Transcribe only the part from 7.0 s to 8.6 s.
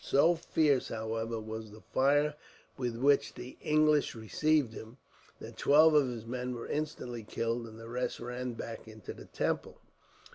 killed, and the rest ran